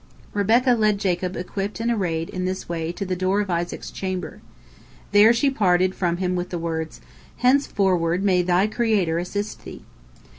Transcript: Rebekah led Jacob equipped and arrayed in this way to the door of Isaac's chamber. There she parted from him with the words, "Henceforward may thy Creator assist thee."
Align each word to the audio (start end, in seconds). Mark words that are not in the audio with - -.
Rebekah 0.33 0.73
led 0.73 0.97
Jacob 0.97 1.35
equipped 1.37 1.79
and 1.79 1.91
arrayed 1.91 2.27
in 2.29 2.45
this 2.45 2.67
way 2.67 2.91
to 2.91 3.05
the 3.05 3.15
door 3.15 3.39
of 3.39 3.51
Isaac's 3.51 3.91
chamber. 3.91 4.41
There 5.11 5.31
she 5.31 5.51
parted 5.51 5.93
from 5.93 6.17
him 6.17 6.35
with 6.35 6.49
the 6.49 6.57
words, 6.57 7.01
"Henceforward 7.37 8.23
may 8.23 8.41
thy 8.41 8.65
Creator 8.65 9.19
assist 9.19 9.63
thee." 9.63 9.83